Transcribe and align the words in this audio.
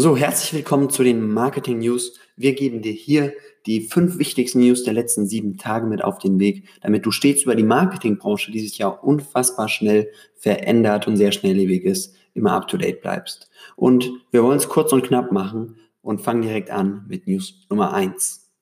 So, 0.00 0.16
herzlich 0.16 0.54
willkommen 0.54 0.90
zu 0.90 1.02
den 1.02 1.28
Marketing 1.28 1.80
News. 1.80 2.20
Wir 2.36 2.54
geben 2.54 2.82
dir 2.82 2.92
hier 2.92 3.32
die 3.66 3.80
fünf 3.80 4.16
wichtigsten 4.16 4.60
News 4.60 4.84
der 4.84 4.92
letzten 4.92 5.26
sieben 5.26 5.56
Tage 5.56 5.88
mit 5.88 6.04
auf 6.04 6.18
den 6.18 6.38
Weg, 6.38 6.68
damit 6.82 7.04
du 7.04 7.10
stets 7.10 7.42
über 7.42 7.56
die 7.56 7.64
Marketingbranche, 7.64 8.52
die 8.52 8.60
sich 8.60 8.78
ja 8.78 8.86
unfassbar 8.86 9.68
schnell 9.68 10.12
verändert 10.36 11.08
und 11.08 11.16
sehr 11.16 11.32
schnelllebig 11.32 11.82
ist, 11.82 12.14
immer 12.34 12.52
up 12.52 12.68
to 12.68 12.76
date 12.76 13.00
bleibst. 13.00 13.50
Und 13.74 14.08
wir 14.30 14.44
wollen 14.44 14.58
es 14.58 14.68
kurz 14.68 14.92
und 14.92 15.02
knapp 15.02 15.32
machen 15.32 15.80
und 16.00 16.20
fangen 16.20 16.42
direkt 16.42 16.70
an 16.70 17.04
mit 17.08 17.26
News 17.26 17.66
Nummer 17.68 17.92
eins. 17.92 18.52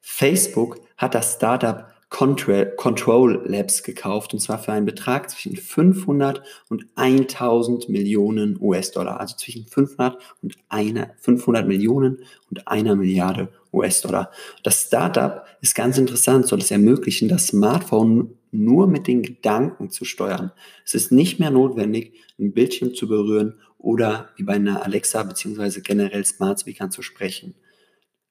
Facebook 0.00 0.80
hat 0.96 1.14
das 1.14 1.34
Startup 1.34 1.86
Control 2.10 3.42
Labs 3.46 3.82
gekauft 3.84 4.34
und 4.34 4.40
zwar 4.40 4.58
für 4.58 4.72
einen 4.72 4.84
Betrag 4.84 5.30
zwischen 5.30 5.56
500 5.56 6.42
und 6.68 6.86
1000 6.96 7.88
Millionen 7.88 8.60
US-Dollar, 8.60 9.20
also 9.20 9.36
zwischen 9.36 9.66
500 9.66 10.18
und 10.42 10.56
einer, 10.68 11.10
500 11.20 11.66
Millionen 11.66 12.18
und 12.50 12.66
einer 12.66 12.96
Milliarde 12.96 13.48
US-Dollar. 13.72 14.32
Das 14.64 14.82
Startup 14.82 15.46
ist 15.60 15.74
ganz 15.74 15.98
interessant, 15.98 16.46
soll 16.46 16.58
es 16.58 16.72
ermöglichen, 16.72 17.28
das 17.28 17.46
Smartphone 17.46 18.34
nur 18.50 18.88
mit 18.88 19.06
den 19.06 19.22
Gedanken 19.22 19.90
zu 19.90 20.04
steuern. 20.04 20.50
Es 20.84 20.94
ist 20.94 21.12
nicht 21.12 21.38
mehr 21.38 21.50
notwendig, 21.50 22.14
ein 22.38 22.52
Bildschirm 22.52 22.94
zu 22.94 23.06
berühren 23.06 23.54
oder 23.78 24.30
wie 24.36 24.42
bei 24.42 24.54
einer 24.54 24.84
Alexa 24.84 25.22
bzw. 25.22 25.80
generell 25.80 26.24
Smart 26.24 26.60
Speakern 26.60 26.90
zu 26.90 27.02
sprechen. 27.02 27.54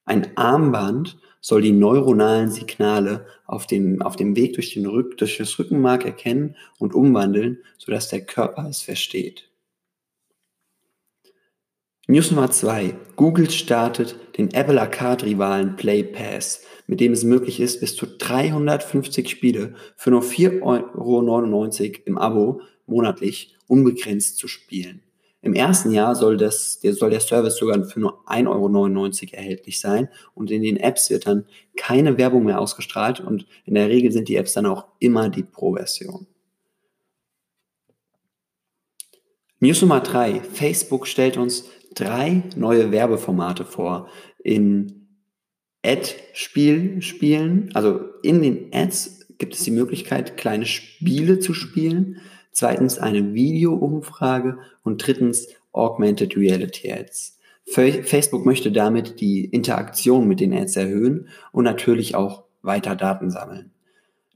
Ein 0.04 0.36
Armband 0.36 1.18
soll 1.40 1.62
die 1.62 1.72
neuronalen 1.72 2.50
Signale 2.50 3.26
auf 3.46 3.66
dem, 3.66 4.02
auf 4.02 4.16
dem 4.16 4.36
Weg 4.36 4.54
durch, 4.54 4.74
den 4.74 4.86
Rück, 4.86 5.16
durch 5.18 5.38
das 5.38 5.58
Rückenmark 5.58 6.04
erkennen 6.04 6.56
und 6.78 6.94
umwandeln, 6.94 7.58
sodass 7.78 8.08
der 8.08 8.24
Körper 8.24 8.68
es 8.68 8.82
versteht. 8.82 9.50
News 12.06 12.30
Nummer 12.32 12.50
zwei: 12.50 12.96
Google 13.14 13.48
startet 13.50 14.16
den 14.36 14.52
Apple 14.52 14.80
Arcade-Rivalen 14.80 15.76
Play 15.76 16.02
Pass, 16.02 16.64
mit 16.88 16.98
dem 16.98 17.12
es 17.12 17.22
möglich 17.22 17.60
ist, 17.60 17.78
bis 17.78 17.94
zu 17.94 18.04
350 18.06 19.28
Spiele 19.28 19.74
für 19.96 20.10
nur 20.10 20.22
4,99 20.22 20.62
Euro 20.64 22.02
im 22.06 22.18
Abo 22.18 22.62
monatlich 22.86 23.56
unbegrenzt 23.68 24.38
zu 24.38 24.48
spielen. 24.48 25.02
Im 25.42 25.54
ersten 25.54 25.90
Jahr 25.90 26.14
soll, 26.14 26.36
das, 26.36 26.80
der, 26.80 26.92
soll 26.92 27.10
der 27.10 27.20
Service 27.20 27.56
sogar 27.56 27.82
für 27.84 27.98
nur 27.98 28.28
1,99 28.28 28.46
Euro 28.46 29.36
erhältlich 29.36 29.80
sein 29.80 30.08
und 30.34 30.50
in 30.50 30.62
den 30.62 30.76
Apps 30.76 31.08
wird 31.08 31.26
dann 31.26 31.46
keine 31.76 32.18
Werbung 32.18 32.44
mehr 32.44 32.60
ausgestrahlt 32.60 33.20
und 33.20 33.46
in 33.64 33.74
der 33.74 33.88
Regel 33.88 34.12
sind 34.12 34.28
die 34.28 34.36
Apps 34.36 34.52
dann 34.52 34.66
auch 34.66 34.84
immer 34.98 35.30
die 35.30 35.42
Pro-Version. 35.42 36.26
News 39.60 39.80
Nummer 39.80 40.00
3. 40.00 40.40
Facebook 40.40 41.06
stellt 41.06 41.38
uns 41.38 41.64
drei 41.94 42.42
neue 42.56 42.92
Werbeformate 42.92 43.64
vor. 43.64 44.08
In 44.42 45.08
Ad-Spielen, 45.84 47.70
also 47.74 48.00
in 48.22 48.42
den 48.42 48.72
Ads 48.72 49.36
gibt 49.38 49.54
es 49.54 49.64
die 49.64 49.70
Möglichkeit, 49.70 50.36
kleine 50.36 50.66
Spiele 50.66 51.38
zu 51.38 51.54
spielen 51.54 52.20
zweitens 52.52 52.98
eine 52.98 53.34
Videoumfrage 53.34 54.58
und 54.82 55.06
drittens 55.06 55.48
Augmented 55.72 56.36
Reality 56.36 56.92
Ads. 56.92 57.38
Facebook 57.66 58.44
möchte 58.44 58.72
damit 58.72 59.20
die 59.20 59.44
Interaktion 59.44 60.26
mit 60.26 60.40
den 60.40 60.52
Ads 60.52 60.76
erhöhen 60.76 61.28
und 61.52 61.64
natürlich 61.64 62.14
auch 62.14 62.44
weiter 62.62 62.96
Daten 62.96 63.30
sammeln. 63.30 63.70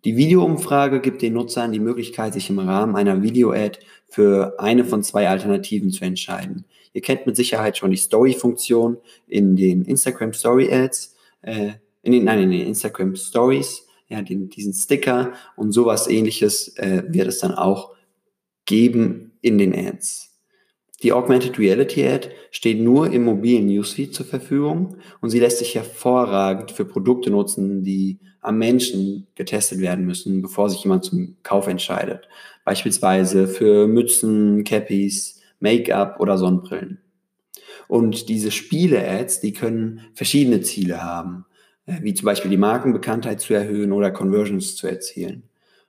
Die 0.05 0.17
Videoumfrage 0.17 1.01
gibt 1.01 1.23
den 1.23 1.33
Nutzern 1.33 1.73
die 1.73 1.81
Möglichkeit, 1.81 2.35
sich 2.35 2.51
im 2.51 2.59
Rahmen 2.59 2.95
einer 2.95 3.23
Video-Ad 3.23 3.79
für 4.07 4.55
eine 4.59 4.85
von 4.85 5.03
zwei 5.03 5.29
Alternativen 5.29 5.91
zu 5.91 6.05
entscheiden. 6.05 6.67
Ihr 6.93 7.01
kennt 7.01 7.27
mit 7.27 7.37
Sicherheit 7.37 7.79
schon 7.79 7.91
die 7.91 7.97
Story-Funktion 7.97 8.99
in 9.27 9.57
den 9.57 9.85
Instagram 9.85 10.35
Story 10.35 10.71
Ads, 10.71 11.17
äh, 11.43 11.71
in 12.03 12.13
den, 12.13 12.25
nein, 12.25 12.43
in 12.43 12.51
den 12.51 12.67
Instagram 12.67 13.17
Stories, 13.17 13.87
ja, 14.09 14.21
den, 14.21 14.51
diesen 14.51 14.75
Sticker 14.75 15.33
und 15.57 15.73
sowas 15.73 16.07
ähnliches 16.07 16.77
äh, 16.77 17.03
wird 17.09 17.27
es 17.29 17.39
dann 17.39 17.53
auch 17.53 17.95
geben 18.65 19.33
in 19.41 19.59
den 19.59 19.75
Ads. 19.75 20.35
Die 21.03 21.13
Augmented 21.13 21.59
Reality 21.59 22.07
Ad 22.07 22.31
steht 22.51 22.81
nur 22.81 23.13
im 23.13 23.25
mobilen 23.25 23.67
Newsfeed 23.67 24.15
zur 24.15 24.25
Verfügung 24.25 24.97
und 25.21 25.31
sie 25.31 25.41
lässt 25.41 25.59
sich 25.59 25.75
hervorragend 25.75 26.71
für 26.71 26.87
Produkte 26.87 27.31
nutzen, 27.31 27.83
die 27.83 28.19
am 28.41 28.59
Menschen 28.59 29.27
getestet 29.35 29.81
werden 29.81 30.07
müssen, 30.07 30.41
bevor 30.41 30.71
sich 30.71 30.83
jemand 30.85 31.05
zum 31.05 31.37
Kauf 31.43 31.67
entscheidet. 31.67 32.29
Beispielsweise 32.65 33.49
für 33.49 33.87
Mützen, 33.87 34.65
Cappies, 34.65 35.41
Make-up 35.61 36.21
oder 36.21 36.39
Sonnenbrillen. 36.39 37.01
Und 37.89 38.29
diese 38.29 38.51
Spiele-Ads, 38.51 39.41
die 39.41 39.53
können 39.53 40.01
verschiedene 40.15 40.61
Ziele 40.63 41.03
haben, 41.03 41.45
äh, 41.87 42.01
wie 42.03 42.15
zum 42.15 42.27
Beispiel 42.27 42.51
die 42.51 42.57
Markenbekanntheit 42.57 43.41
zu 43.41 43.55
erhöhen 43.55 43.93
oder 43.93 44.11
Conversions 44.11 44.77
zu 44.77 44.87
erzielen. 44.87 45.43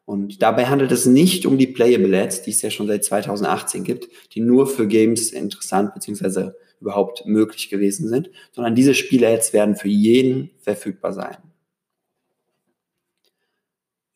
Und 0.06 0.44
dabei 0.44 0.68
handelt 0.68 0.92
es 0.92 1.08
nicht 1.08 1.46
um 1.46 1.58
die 1.58 1.68
Playable 1.68 2.16
Ads, 2.22 2.44
die 2.44 2.52
es 2.52 2.62
ja 2.62 2.70
schon 2.70 2.88
seit 2.88 3.04
2018 3.04 3.84
gibt, 3.84 4.08
die 4.34 4.40
nur 4.40 4.68
für 4.68 4.88
Games 4.88 5.32
interessant 5.32 5.94
bzw. 5.96 6.52
überhaupt 6.80 7.26
möglich 7.26 7.70
gewesen 7.70 8.08
sind, 8.08 8.30
sondern 8.52 8.76
diese 8.76 8.94
Spiele-Ads 8.94 9.54
werden 9.54 9.76
für 9.76 9.88
jeden 9.88 10.52
verfügbar 10.60 11.12
sein. 11.12 11.38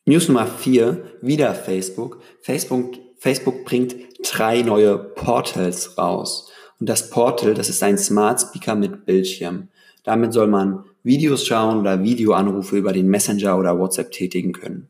News 0.06 0.28
Nummer 0.28 0.46
4, 0.46 1.04
wieder 1.22 1.54
Facebook. 1.54 2.22
Facebook. 2.40 2.94
Facebook 3.18 3.64
bringt 3.64 3.96
drei 4.22 4.62
neue 4.62 4.98
Portals 4.98 5.98
raus. 5.98 6.50
Und 6.78 6.88
das 6.88 7.10
Portal, 7.10 7.54
das 7.54 7.68
ist 7.68 7.82
ein 7.82 7.98
Smart 7.98 8.40
Speaker 8.40 8.74
mit 8.74 9.04
Bildschirm. 9.04 9.68
Damit 10.04 10.32
soll 10.32 10.46
man 10.46 10.84
Videos 11.02 11.46
schauen 11.46 11.80
oder 11.80 12.02
Videoanrufe 12.02 12.78
über 12.78 12.92
den 12.92 13.08
Messenger 13.08 13.58
oder 13.58 13.78
WhatsApp 13.78 14.12
tätigen 14.12 14.52
können. 14.52 14.88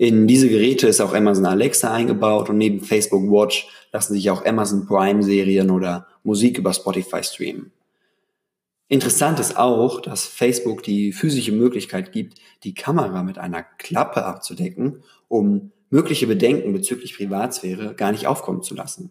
In 0.00 0.26
diese 0.26 0.48
Geräte 0.48 0.88
ist 0.88 1.02
auch 1.02 1.12
Amazon 1.12 1.44
Alexa 1.44 1.92
eingebaut 1.92 2.48
und 2.48 2.56
neben 2.56 2.80
Facebook 2.80 3.30
Watch 3.30 3.68
lassen 3.92 4.14
sich 4.14 4.30
auch 4.30 4.46
Amazon 4.46 4.86
Prime 4.86 5.22
Serien 5.22 5.68
oder 5.68 6.06
Musik 6.22 6.56
über 6.56 6.72
Spotify 6.72 7.22
streamen. 7.22 7.70
Interessant 8.88 9.38
ist 9.40 9.58
auch, 9.58 10.00
dass 10.00 10.24
Facebook 10.24 10.82
die 10.84 11.12
physische 11.12 11.52
Möglichkeit 11.52 12.12
gibt, 12.12 12.38
die 12.64 12.72
Kamera 12.72 13.22
mit 13.22 13.36
einer 13.36 13.62
Klappe 13.62 14.24
abzudecken, 14.24 15.02
um 15.28 15.70
mögliche 15.90 16.26
Bedenken 16.26 16.72
bezüglich 16.72 17.14
Privatsphäre 17.14 17.94
gar 17.94 18.12
nicht 18.12 18.26
aufkommen 18.26 18.62
zu 18.62 18.74
lassen. 18.74 19.10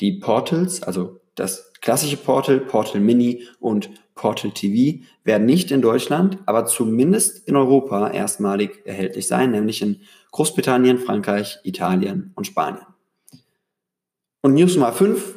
Die 0.00 0.10
Portals, 0.14 0.82
also 0.82 1.20
das 1.36 1.72
klassische 1.80 2.16
Portal, 2.16 2.58
Portal 2.58 3.00
Mini 3.00 3.44
und 3.60 3.90
Portal 4.16 4.50
TV 4.50 5.04
werden 5.22 5.46
nicht 5.46 5.70
in 5.70 5.82
Deutschland, 5.82 6.38
aber 6.46 6.64
zumindest 6.64 7.46
in 7.46 7.54
Europa 7.54 8.10
erstmalig 8.10 8.80
erhältlich 8.84 9.28
sein, 9.28 9.52
nämlich 9.52 9.82
in 9.82 10.00
Großbritannien, 10.32 10.98
Frankreich, 10.98 11.58
Italien 11.62 12.32
und 12.34 12.46
Spanien. 12.46 12.86
Und 14.42 14.54
News 14.54 14.74
Nummer 14.74 14.92
5 14.92 15.34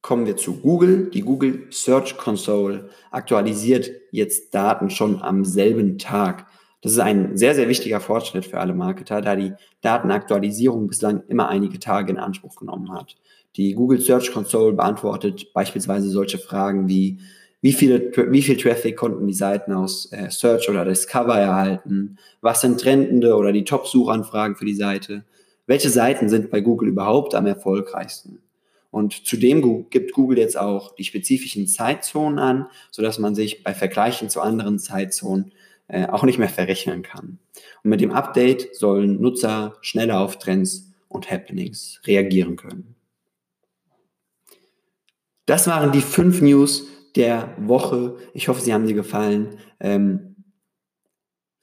kommen 0.00 0.26
wir 0.26 0.36
zu 0.36 0.60
Google. 0.60 1.10
Die 1.10 1.22
Google 1.22 1.66
Search 1.70 2.16
Console 2.16 2.88
aktualisiert 3.10 3.90
jetzt 4.12 4.54
Daten 4.54 4.90
schon 4.90 5.20
am 5.20 5.44
selben 5.44 5.98
Tag. 5.98 6.46
Das 6.82 6.92
ist 6.92 7.00
ein 7.00 7.36
sehr, 7.36 7.54
sehr 7.54 7.68
wichtiger 7.68 8.00
Fortschritt 8.00 8.46
für 8.46 8.60
alle 8.60 8.74
Marketer, 8.74 9.20
da 9.20 9.36
die 9.36 9.52
Datenaktualisierung 9.82 10.86
bislang 10.86 11.24
immer 11.28 11.48
einige 11.48 11.78
Tage 11.78 12.12
in 12.12 12.18
Anspruch 12.18 12.56
genommen 12.56 12.92
hat. 12.92 13.16
Die 13.56 13.74
Google 13.74 14.00
Search 14.00 14.32
Console 14.32 14.74
beantwortet 14.74 15.52
beispielsweise 15.52 16.08
solche 16.08 16.38
Fragen 16.38 16.88
wie, 16.88 17.18
wie, 17.62 17.72
viele, 17.72 18.10
wie 18.30 18.42
viel 18.42 18.56
Traffic 18.56 18.96
konnten 18.96 19.26
die 19.26 19.34
Seiten 19.34 19.72
aus 19.72 20.10
äh, 20.12 20.30
Search 20.30 20.68
oder 20.68 20.84
Discover 20.84 21.36
erhalten? 21.36 22.18
Was 22.40 22.62
sind 22.62 22.80
trendende 22.80 23.36
oder 23.36 23.52
die 23.52 23.64
Top-Suchanfragen 23.64 24.56
für 24.56 24.64
die 24.64 24.74
Seite? 24.74 25.24
Welche 25.66 25.90
Seiten 25.90 26.28
sind 26.28 26.50
bei 26.50 26.60
Google 26.60 26.88
überhaupt 26.88 27.34
am 27.34 27.46
erfolgreichsten? 27.46 28.40
Und 28.90 29.26
zudem 29.26 29.88
gibt 29.90 30.12
Google 30.12 30.38
jetzt 30.38 30.58
auch 30.58 30.94
die 30.94 31.04
spezifischen 31.04 31.66
Zeitzonen 31.66 32.38
an, 32.38 32.66
sodass 32.90 33.18
man 33.18 33.34
sich 33.34 33.62
bei 33.62 33.72
Vergleichen 33.72 34.30
zu 34.30 34.40
anderen 34.40 34.78
Zeitzonen 34.78 35.52
äh, 35.86 36.06
auch 36.06 36.24
nicht 36.24 36.38
mehr 36.38 36.48
verrechnen 36.48 37.02
kann. 37.02 37.38
Und 37.84 37.90
mit 37.90 38.00
dem 38.00 38.12
Update 38.12 38.74
sollen 38.74 39.20
Nutzer 39.20 39.76
schneller 39.80 40.20
auf 40.20 40.38
Trends 40.38 40.92
und 41.08 41.30
Happenings 41.30 42.00
reagieren 42.04 42.56
können. 42.56 42.94
Das 45.46 45.66
waren 45.66 45.92
die 45.92 46.00
fünf 46.00 46.40
News 46.40 46.86
der 47.16 47.54
Woche. 47.58 48.16
Ich 48.34 48.48
hoffe, 48.48 48.60
sie 48.60 48.72
haben 48.72 48.86
dir 48.86 48.94
gefallen. 48.94 49.58
Ähm, 49.80 50.36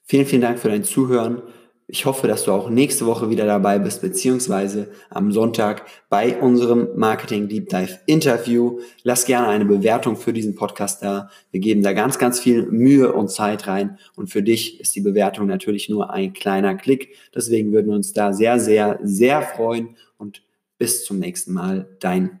vielen, 0.04 0.26
vielen 0.26 0.42
Dank 0.42 0.58
für 0.58 0.68
dein 0.68 0.84
Zuhören. 0.84 1.42
ich 1.90 2.04
hoffe, 2.04 2.28
dass 2.28 2.44
du 2.44 2.52
auch 2.52 2.68
nächste 2.68 3.06
Woche 3.06 3.30
wieder 3.30 3.46
dabei 3.46 3.78
bist, 3.78 4.02
beziehungsweise 4.02 4.90
am 5.08 5.32
Sonntag 5.32 5.86
bei 6.10 6.38
unserem 6.38 6.88
Marketing 6.96 7.48
Deep 7.48 7.70
Dive 7.70 7.98
Interview. 8.04 8.80
Lass 9.04 9.24
gerne 9.24 9.48
eine 9.48 9.64
Bewertung 9.64 10.16
für 10.16 10.34
diesen 10.34 10.54
Podcast 10.54 11.02
da. 11.02 11.30
Wir 11.50 11.60
geben 11.60 11.82
da 11.82 11.94
ganz, 11.94 12.18
ganz 12.18 12.40
viel 12.40 12.66
Mühe 12.66 13.12
und 13.12 13.30
Zeit 13.30 13.66
rein. 13.66 13.98
Und 14.16 14.28
für 14.28 14.42
dich 14.42 14.80
ist 14.80 14.96
die 14.96 15.00
Bewertung 15.00 15.46
natürlich 15.46 15.88
nur 15.88 16.10
ein 16.10 16.34
kleiner 16.34 16.74
Klick. 16.74 17.16
Deswegen 17.34 17.72
würden 17.72 17.86
wir 17.86 17.96
uns 17.96 18.12
da 18.12 18.34
sehr, 18.34 18.60
sehr, 18.60 18.98
sehr 19.02 19.40
freuen. 19.40 19.96
Und 20.18 20.42
bis 20.78 21.04
zum 21.04 21.18
nächsten 21.18 21.52
Mal. 21.52 21.88
Dein 22.00 22.40